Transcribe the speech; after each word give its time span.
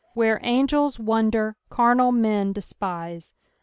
Where 0.15 0.39
angels 0.41 0.97
%TOnder, 0.97 1.53
carnal 1.69 2.11
men 2.11 2.53
despise. 2.53 3.35